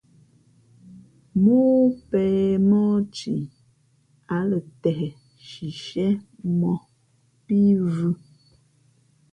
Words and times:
̀mōō 1.41 1.81
pě 2.09 2.21
mōh 2.69 2.97
thi, 3.15 3.35
ǎ 4.37 4.39
lα 4.49 4.59
tēh 4.81 5.01
shishiēmōh 5.47 6.83
pí 7.45 7.57
vhʉ̄. 7.95 8.13